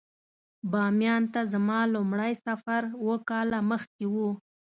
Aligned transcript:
بامیان 0.71 1.23
ته 1.33 1.41
زما 1.53 1.79
لومړی 1.93 2.33
سفر 2.45 2.81
اووه 3.01 3.17
کاله 3.29 3.59
مخکې 3.71 4.05
و. 4.13 4.15